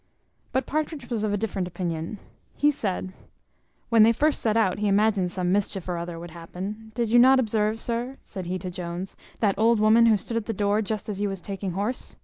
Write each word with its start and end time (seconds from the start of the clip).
But 0.51 0.65
Partridge 0.65 1.11
was 1.11 1.23
of 1.23 1.31
a 1.31 1.37
different 1.37 1.67
opinion. 1.67 2.17
He 2.55 2.71
said, 2.71 3.13
"When 3.89 4.01
they 4.01 4.11
first 4.11 4.41
set 4.41 4.57
out 4.57 4.79
he 4.79 4.87
imagined 4.87 5.31
some 5.31 5.51
mischief 5.51 5.87
or 5.87 5.95
other 5.99 6.17
would 6.19 6.31
happen. 6.31 6.91
Did 6.95 7.13
not 7.21 7.37
you 7.37 7.41
observe, 7.41 7.79
sir," 7.79 8.17
said 8.23 8.47
he 8.47 8.57
to 8.57 8.71
Jones, 8.71 9.15
"that 9.41 9.59
old 9.59 9.79
woman 9.79 10.07
who 10.07 10.17
stood 10.17 10.37
at 10.37 10.47
the 10.47 10.53
door 10.53 10.81
just 10.81 11.07
as 11.07 11.21
you 11.21 11.29
was 11.29 11.39
taking 11.39 11.73
horse? 11.73 12.15